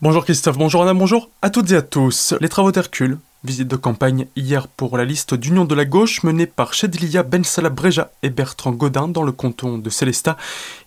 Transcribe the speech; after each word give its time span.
Bonjour 0.00 0.24
Christophe, 0.24 0.56
bonjour 0.56 0.84
Anna, 0.84 0.94
bonjour 0.94 1.28
à 1.42 1.50
toutes 1.50 1.72
et 1.72 1.74
à 1.74 1.82
tous. 1.82 2.32
Les 2.40 2.48
travaux 2.48 2.70
d'Hercule 2.70 3.18
Visite 3.44 3.68
de 3.68 3.76
campagne 3.76 4.26
hier 4.34 4.66
pour 4.66 4.98
la 4.98 5.04
liste 5.04 5.34
d'Union 5.34 5.64
de 5.64 5.76
la 5.76 5.84
gauche 5.84 6.24
menée 6.24 6.46
par 6.46 6.74
Chedlia 6.74 7.22
Ben 7.22 7.44
Salah 7.44 7.70
Breja 7.70 8.10
et 8.24 8.30
Bertrand 8.30 8.72
Godin 8.72 9.06
dans 9.06 9.22
le 9.22 9.30
canton 9.30 9.78
de 9.78 9.90
Célestat. 9.90 10.36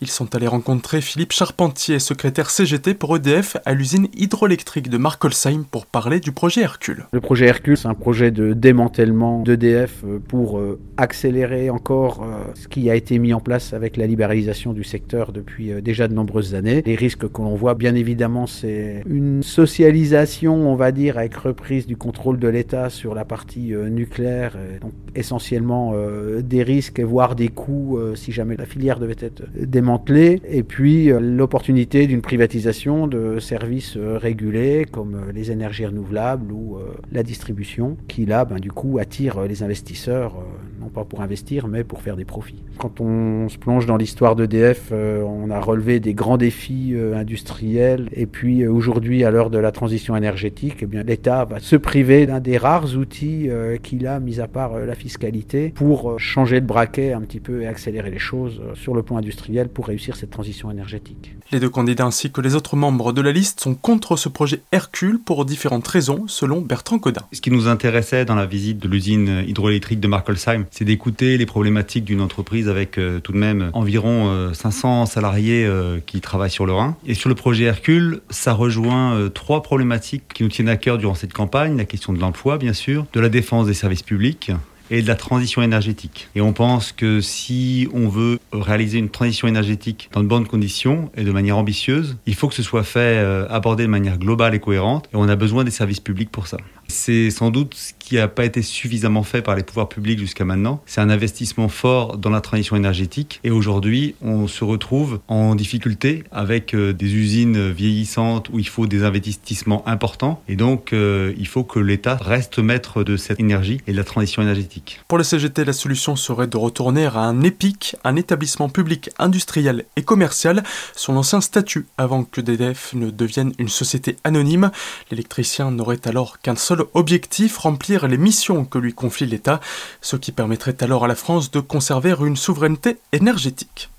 Ils 0.00 0.10
sont 0.10 0.34
allés 0.34 0.48
rencontrer 0.48 1.00
Philippe 1.00 1.30
Charpentier, 1.30 2.00
secrétaire 2.00 2.50
CGT 2.50 2.94
pour 2.94 3.14
EDF 3.14 3.56
à 3.64 3.72
l'usine 3.72 4.08
hydroélectrique 4.14 4.90
de 4.90 4.98
Markolsheim 4.98 5.62
pour 5.70 5.86
parler 5.86 6.18
du 6.18 6.32
projet 6.32 6.62
Hercule. 6.62 7.06
Le 7.12 7.20
projet 7.20 7.46
Hercule, 7.46 7.76
c'est 7.76 7.86
un 7.86 7.94
projet 7.94 8.32
de 8.32 8.52
démantèlement 8.52 9.42
d'EDF 9.42 10.04
pour 10.26 10.58
euh, 10.58 10.80
accélérer 10.96 11.70
encore 11.70 12.24
euh, 12.24 12.52
ce 12.56 12.66
qui 12.66 12.90
a 12.90 12.96
été 12.96 13.20
mis 13.20 13.32
en 13.32 13.40
place 13.40 13.74
avec 13.74 13.96
la 13.96 14.08
libéralisation 14.08 14.72
du 14.72 14.82
secteur 14.82 15.30
depuis 15.30 15.70
euh, 15.70 15.80
déjà 15.80 16.08
de 16.08 16.14
nombreuses 16.14 16.56
années. 16.56 16.82
Les 16.84 16.96
risques 16.96 17.30
que 17.30 17.42
l'on 17.42 17.54
voit, 17.54 17.74
bien 17.74 17.94
évidemment, 17.94 18.48
c'est 18.48 19.04
une 19.06 19.44
socialisation, 19.44 20.68
on 20.68 20.74
va 20.74 20.90
dire, 20.90 21.16
avec 21.16 21.36
reprise 21.36 21.86
du 21.86 21.96
contrôle 21.96 22.39
de 22.40 22.48
l'État 22.48 22.90
sur 22.90 23.14
la 23.14 23.24
partie 23.24 23.72
euh, 23.72 23.88
nucléaire, 23.88 24.56
donc 24.80 24.92
essentiellement 25.14 25.92
euh, 25.94 26.42
des 26.42 26.62
risques, 26.62 27.00
voire 27.00 27.36
des 27.36 27.48
coûts 27.48 27.98
euh, 27.98 28.14
si 28.16 28.32
jamais 28.32 28.56
la 28.56 28.64
filière 28.64 28.98
devait 28.98 29.16
être 29.20 29.42
démantelée, 29.54 30.40
et 30.48 30.62
puis 30.62 31.10
l'opportunité 31.20 32.06
d'une 32.06 32.22
privatisation 32.22 33.06
de 33.06 33.38
services 33.38 33.96
régulés 33.96 34.86
comme 34.90 35.16
les 35.34 35.50
énergies 35.50 35.86
renouvelables 35.86 36.50
ou 36.52 36.78
la 37.12 37.22
distribution, 37.22 37.96
qui 38.08 38.24
là, 38.24 38.44
ben, 38.44 38.58
du 38.58 38.72
coup, 38.72 38.98
attire 38.98 39.42
les 39.42 39.62
investisseurs, 39.62 40.34
non 40.80 40.88
pas 40.88 41.04
pour 41.04 41.20
investir, 41.20 41.68
mais 41.68 41.84
pour 41.84 42.00
faire 42.00 42.16
des 42.16 42.24
profits. 42.24 42.62
Quand 42.78 43.00
on 43.00 43.48
se 43.48 43.58
plonge 43.58 43.86
dans 43.86 43.96
l'histoire 43.96 44.36
d'EDF, 44.36 44.92
on 44.92 45.50
a 45.50 45.60
relevé 45.60 46.00
des 46.00 46.14
grands 46.14 46.38
défis 46.38 46.94
industriels, 47.14 48.08
et 48.12 48.26
puis 48.26 48.66
aujourd'hui, 48.66 49.24
à 49.24 49.30
l'heure 49.30 49.50
de 49.50 49.58
la 49.58 49.72
transition 49.72 50.16
énergétique, 50.16 50.82
eh 50.82 51.02
l'État 51.02 51.44
va 51.44 51.60
se 51.60 51.76
priver 51.76 52.26
un 52.30 52.40
des 52.40 52.58
rares 52.58 52.96
outils 52.96 53.48
euh, 53.48 53.76
qu'il 53.76 54.06
a, 54.06 54.20
mis 54.20 54.40
à 54.40 54.48
part 54.48 54.74
euh, 54.74 54.86
la 54.86 54.94
fiscalité, 54.94 55.70
pour 55.74 56.10
euh, 56.10 56.18
changer 56.18 56.60
de 56.60 56.66
braquet 56.66 57.12
un 57.12 57.20
petit 57.20 57.40
peu 57.40 57.62
et 57.62 57.66
accélérer 57.66 58.10
les 58.10 58.18
choses 58.18 58.60
sur 58.74 58.94
le 58.94 59.02
plan 59.02 59.16
industriel 59.16 59.68
pour 59.68 59.86
réussir 59.86 60.16
cette 60.16 60.30
transition 60.30 60.70
énergétique. 60.70 61.34
Les 61.52 61.60
deux 61.60 61.68
candidats 61.68 62.04
ainsi 62.04 62.30
que 62.30 62.40
les 62.40 62.54
autres 62.54 62.76
membres 62.76 63.12
de 63.12 63.20
la 63.20 63.32
liste 63.32 63.60
sont 63.60 63.74
contre 63.74 64.16
ce 64.16 64.28
projet 64.28 64.60
Hercule 64.72 65.18
pour 65.18 65.44
différentes 65.44 65.86
raisons, 65.86 66.24
selon 66.28 66.60
Bertrand 66.60 66.98
Codin. 66.98 67.22
Ce 67.32 67.40
qui 67.40 67.50
nous 67.50 67.66
intéressait 67.66 68.24
dans 68.24 68.36
la 68.36 68.46
visite 68.46 68.78
de 68.78 68.88
l'usine 68.88 69.44
hydroélectrique 69.46 69.98
de 69.98 70.06
Markolsheim, 70.06 70.66
c'est 70.70 70.84
d'écouter 70.84 71.36
les 71.38 71.46
problématiques 71.46 72.04
d'une 72.04 72.20
entreprise 72.20 72.68
avec 72.68 72.92
tout 73.22 73.32
de 73.32 73.36
même 73.36 73.70
environ 73.72 74.52
500 74.52 75.06
salariés 75.06 75.68
qui 76.06 76.20
travaillent 76.20 76.50
sur 76.50 76.66
le 76.66 76.72
Rhin. 76.72 76.96
Et 77.04 77.14
sur 77.14 77.28
le 77.28 77.34
projet 77.34 77.64
Hercule, 77.64 78.20
ça 78.30 78.52
rejoint 78.52 79.28
trois 79.34 79.62
problématiques 79.62 80.28
qui 80.32 80.44
nous 80.44 80.48
tiennent 80.48 80.68
à 80.68 80.76
cœur 80.76 80.98
durant 80.98 81.14
cette 81.14 81.32
campagne, 81.32 81.76
la 81.76 81.84
question 81.84 82.12
de 82.12 82.19
l'emploi, 82.20 82.58
bien 82.58 82.72
sûr, 82.72 83.06
de 83.12 83.20
la 83.20 83.28
défense 83.28 83.66
des 83.66 83.74
services 83.74 84.02
publics 84.02 84.52
et 84.90 85.02
de 85.02 85.08
la 85.08 85.14
transition 85.14 85.62
énergétique. 85.62 86.28
Et 86.34 86.40
on 86.40 86.52
pense 86.52 86.92
que 86.92 87.20
si 87.20 87.88
on 87.94 88.08
veut 88.08 88.38
réaliser 88.52 88.98
une 88.98 89.08
transition 89.08 89.46
énergétique 89.46 90.10
dans 90.12 90.22
de 90.22 90.26
bonnes 90.26 90.46
conditions 90.46 91.10
et 91.16 91.22
de 91.22 91.30
manière 91.30 91.56
ambitieuse, 91.56 92.16
il 92.26 92.34
faut 92.34 92.48
que 92.48 92.54
ce 92.54 92.62
soit 92.62 92.82
fait, 92.82 93.18
euh, 93.18 93.46
abordé 93.48 93.84
de 93.84 93.88
manière 93.88 94.18
globale 94.18 94.54
et 94.54 94.58
cohérente, 94.58 95.08
et 95.12 95.16
on 95.16 95.28
a 95.28 95.36
besoin 95.36 95.64
des 95.64 95.70
services 95.70 96.00
publics 96.00 96.30
pour 96.30 96.48
ça. 96.48 96.56
C'est 96.90 97.30
sans 97.30 97.50
doute 97.50 97.74
ce 97.74 97.92
qui 97.98 98.16
n'a 98.16 98.28
pas 98.28 98.44
été 98.44 98.62
suffisamment 98.62 99.22
fait 99.22 99.40
par 99.40 99.54
les 99.54 99.62
pouvoirs 99.62 99.88
publics 99.88 100.18
jusqu'à 100.18 100.44
maintenant. 100.44 100.82
C'est 100.86 101.00
un 101.00 101.10
investissement 101.10 101.68
fort 101.68 102.18
dans 102.18 102.30
la 102.30 102.40
transition 102.40 102.76
énergétique 102.76 103.40
et 103.44 103.50
aujourd'hui 103.50 104.16
on 104.20 104.48
se 104.48 104.64
retrouve 104.64 105.20
en 105.28 105.54
difficulté 105.54 106.24
avec 106.32 106.74
euh, 106.74 106.92
des 106.92 107.14
usines 107.14 107.70
vieillissantes 107.70 108.48
où 108.52 108.58
il 108.58 108.68
faut 108.68 108.86
des 108.86 109.04
investissements 109.04 109.86
importants 109.88 110.42
et 110.48 110.56
donc 110.56 110.92
euh, 110.92 111.32
il 111.38 111.46
faut 111.46 111.64
que 111.64 111.78
l'État 111.78 112.16
reste 112.16 112.58
maître 112.58 113.04
de 113.04 113.16
cette 113.16 113.38
énergie 113.38 113.80
et 113.86 113.92
de 113.92 113.96
la 113.96 114.04
transition 114.04 114.42
énergétique. 114.42 115.00
Pour 115.08 115.18
le 115.18 115.24
CGT, 115.24 115.64
la 115.64 115.72
solution 115.72 116.16
serait 116.16 116.48
de 116.48 116.56
retourner 116.56 117.06
à 117.06 117.18
un 117.18 117.42
EPIC, 117.42 117.96
un 118.04 118.16
établissement 118.16 118.68
public 118.68 119.10
industriel 119.18 119.84
et 119.96 120.02
commercial, 120.02 120.64
son 120.96 121.16
ancien 121.16 121.40
statut 121.40 121.86
avant 121.96 122.24
que 122.24 122.40
DDF 122.40 122.92
ne 122.94 123.10
devienne 123.10 123.52
une 123.58 123.68
société 123.68 124.16
anonyme. 124.24 124.70
L'électricien 125.10 125.70
n'aurait 125.70 126.06
alors 126.06 126.40
qu'un 126.40 126.56
objectif, 126.94 127.58
remplir 127.58 128.08
les 128.08 128.18
missions 128.18 128.64
que 128.64 128.78
lui 128.78 128.92
confie 128.92 129.26
l'État, 129.26 129.60
ce 130.00 130.16
qui 130.16 130.32
permettrait 130.32 130.76
alors 130.80 131.04
à 131.04 131.08
la 131.08 131.14
France 131.14 131.50
de 131.50 131.60
conserver 131.60 132.14
une 132.20 132.36
souveraineté 132.36 132.98
énergétique. 133.12 133.90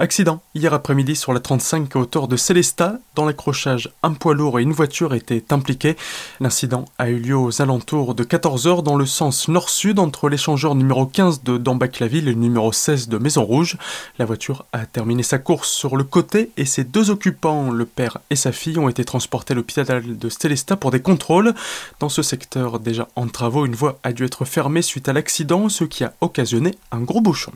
Accident 0.00 0.40
hier 0.54 0.72
après-midi 0.74 1.16
sur 1.16 1.32
la 1.32 1.40
35 1.40 1.96
à 1.96 1.98
hauteur 1.98 2.28
de 2.28 2.36
Célestat. 2.36 3.00
Dans 3.16 3.24
l'accrochage, 3.24 3.90
un 4.04 4.12
poids 4.12 4.32
lourd 4.32 4.60
et 4.60 4.62
une 4.62 4.70
voiture 4.70 5.12
étaient 5.12 5.52
impliqués. 5.52 5.96
L'incident 6.38 6.84
a 6.98 7.08
eu 7.08 7.18
lieu 7.18 7.36
aux 7.36 7.60
alentours 7.62 8.14
de 8.14 8.22
14h 8.22 8.84
dans 8.84 8.94
le 8.94 9.06
sens 9.06 9.48
nord-sud 9.48 9.98
entre 9.98 10.28
l'échangeur 10.28 10.76
numéro 10.76 11.04
15 11.04 11.42
de 11.42 11.58
Dambac-la-Ville 11.58 12.28
et 12.28 12.32
le 12.32 12.38
numéro 12.38 12.70
16 12.70 13.08
de 13.08 13.18
Maison 13.18 13.42
Rouge. 13.42 13.76
La 14.20 14.24
voiture 14.24 14.66
a 14.72 14.86
terminé 14.86 15.24
sa 15.24 15.38
course 15.38 15.68
sur 15.68 15.96
le 15.96 16.04
côté 16.04 16.52
et 16.56 16.64
ses 16.64 16.84
deux 16.84 17.10
occupants, 17.10 17.72
le 17.72 17.84
père 17.84 18.18
et 18.30 18.36
sa 18.36 18.52
fille, 18.52 18.78
ont 18.78 18.88
été 18.88 19.04
transportés 19.04 19.54
à 19.54 19.56
l'hôpital 19.56 20.16
de 20.16 20.28
Célestat 20.28 20.76
pour 20.76 20.92
des 20.92 21.02
contrôles. 21.02 21.54
Dans 21.98 22.08
ce 22.08 22.22
secteur 22.22 22.78
déjà 22.78 23.08
en 23.16 23.26
travaux, 23.26 23.66
une 23.66 23.74
voie 23.74 23.98
a 24.04 24.12
dû 24.12 24.24
être 24.24 24.44
fermée 24.44 24.82
suite 24.82 25.08
à 25.08 25.12
l'accident, 25.12 25.68
ce 25.68 25.82
qui 25.82 26.04
a 26.04 26.12
occasionné 26.20 26.76
un 26.92 27.00
gros 27.00 27.20
bouchon. 27.20 27.50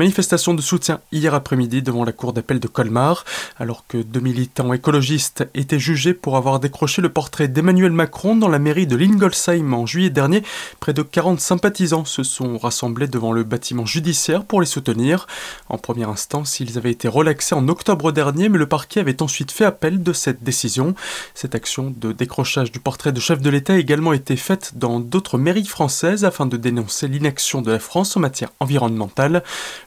Manifestation 0.00 0.54
de 0.54 0.62
soutien 0.62 1.00
hier 1.12 1.34
après-midi 1.34 1.82
devant 1.82 2.06
la 2.06 2.12
cour 2.12 2.32
d'appel 2.32 2.58
de 2.58 2.68
Colmar, 2.68 3.26
alors 3.58 3.84
que 3.86 3.98
deux 3.98 4.20
militants 4.20 4.72
écologistes 4.72 5.46
étaient 5.52 5.78
jugés 5.78 6.14
pour 6.14 6.38
avoir 6.38 6.58
décroché 6.58 7.02
le 7.02 7.10
portrait 7.10 7.48
d'Emmanuel 7.48 7.92
Macron 7.92 8.34
dans 8.34 8.48
la 8.48 8.58
mairie 8.58 8.86
de 8.86 8.96
Lingolsheim 8.96 9.74
en 9.74 9.84
juillet 9.84 10.08
dernier. 10.08 10.42
Près 10.80 10.94
de 10.94 11.02
40 11.02 11.38
sympathisants 11.38 12.06
se 12.06 12.22
sont 12.22 12.56
rassemblés 12.56 13.08
devant 13.08 13.32
le 13.32 13.44
bâtiment 13.44 13.84
judiciaire 13.84 14.46
pour 14.46 14.62
les 14.62 14.66
soutenir. 14.66 15.26
En 15.68 15.76
première 15.76 16.08
instance, 16.08 16.60
ils 16.60 16.78
avaient 16.78 16.92
été 16.92 17.06
relaxés 17.06 17.54
en 17.54 17.68
octobre 17.68 18.10
dernier, 18.10 18.48
mais 18.48 18.56
le 18.56 18.66
parquet 18.66 19.00
avait 19.00 19.20
ensuite 19.20 19.52
fait 19.52 19.66
appel 19.66 20.02
de 20.02 20.14
cette 20.14 20.42
décision. 20.42 20.94
Cette 21.34 21.54
action 21.54 21.92
de 21.94 22.12
décrochage 22.12 22.72
du 22.72 22.80
portrait 22.80 23.12
de 23.12 23.20
chef 23.20 23.42
de 23.42 23.50
l'État 23.50 23.74
a 23.74 23.76
également 23.76 24.14
été 24.14 24.36
faite 24.36 24.72
dans 24.76 24.98
d'autres 24.98 25.36
mairies 25.36 25.66
françaises 25.66 26.24
afin 26.24 26.46
de 26.46 26.56
dénoncer 26.56 27.06
l'inaction 27.06 27.60
de 27.60 27.70
la 27.70 27.78
France 27.78 28.16
en 28.16 28.20
matière 28.20 28.48
environnementale. 28.60 29.42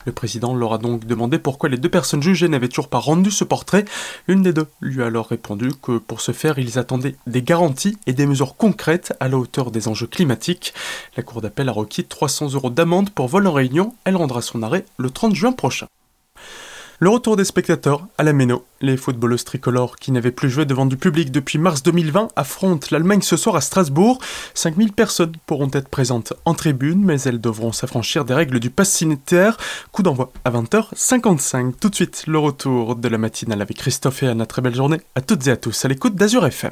Le 0.05 0.11
président 0.11 0.55
leur 0.55 0.73
a 0.73 0.77
donc 0.77 1.05
demandé 1.05 1.39
pourquoi 1.39 1.69
les 1.69 1.77
deux 1.77 1.89
personnes 1.89 2.21
jugées 2.21 2.47
n'avaient 2.47 2.67
toujours 2.67 2.89
pas 2.89 2.99
rendu 2.99 3.31
ce 3.31 3.43
portrait. 3.43 3.85
L'une 4.27 4.41
des 4.43 4.53
deux 4.53 4.67
lui 4.81 5.01
a 5.01 5.07
alors 5.07 5.27
répondu 5.27 5.69
que 5.81 5.97
pour 5.97 6.21
ce 6.21 6.31
faire, 6.31 6.59
ils 6.59 6.79
attendaient 6.79 7.15
des 7.27 7.41
garanties 7.41 7.97
et 8.07 8.13
des 8.13 8.25
mesures 8.25 8.55
concrètes 8.55 9.13
à 9.19 9.27
la 9.27 9.37
hauteur 9.37 9.71
des 9.71 9.87
enjeux 9.87 10.07
climatiques. 10.07 10.73
La 11.17 11.23
Cour 11.23 11.41
d'appel 11.41 11.69
a 11.69 11.71
requis 11.71 12.03
300 12.03 12.53
euros 12.53 12.69
d'amende 12.69 13.09
pour 13.09 13.27
vol 13.27 13.47
en 13.47 13.53
réunion. 13.53 13.95
Elle 14.03 14.15
rendra 14.15 14.41
son 14.41 14.63
arrêt 14.63 14.85
le 14.97 15.09
30 15.09 15.35
juin 15.35 15.51
prochain. 15.51 15.87
Le 17.03 17.09
retour 17.09 17.35
des 17.35 17.43
spectateurs 17.43 18.07
à 18.17 18.23
la 18.23 18.31
Méno. 18.31 18.63
Les 18.79 18.95
footballeuses 18.95 19.43
tricolores 19.43 19.97
qui 19.97 20.13
n'avaient 20.13 20.31
plus 20.31 20.49
joué 20.49 20.63
devant 20.63 20.85
du 20.85 20.95
public 20.95 21.33
depuis 21.33 21.57
mars 21.57 21.83
2020 21.83 22.29
affrontent 22.37 22.87
l'Allemagne 22.91 23.21
ce 23.21 23.35
soir 23.35 23.57
à 23.57 23.59
Strasbourg. 23.59 24.19
5000 24.53 24.93
personnes 24.93 25.33
pourront 25.45 25.69
être 25.73 25.89
présentes 25.89 26.31
en 26.45 26.53
tribune, 26.53 27.03
mais 27.03 27.19
elles 27.23 27.41
devront 27.41 27.73
s'affranchir 27.73 28.23
des 28.23 28.33
règles 28.33 28.61
du 28.61 28.69
pass 28.69 28.89
sanitaire. 28.89 29.57
Coup 29.91 30.01
d'envoi 30.01 30.31
à 30.45 30.51
20h55. 30.51 31.73
Tout 31.77 31.89
de 31.89 31.95
suite, 31.95 32.23
le 32.25 32.39
retour 32.39 32.95
de 32.95 33.09
la 33.09 33.17
matinale 33.17 33.61
avec 33.61 33.75
Christophe 33.75 34.23
et 34.23 34.29
Anna. 34.29 34.45
Très 34.45 34.61
belle 34.61 34.73
journée 34.73 35.01
à 35.15 35.19
toutes 35.19 35.45
et 35.47 35.51
à 35.51 35.57
tous 35.57 35.83
à 35.83 35.89
l'écoute 35.89 36.15
d'Azur 36.15 36.45
FM. 36.45 36.71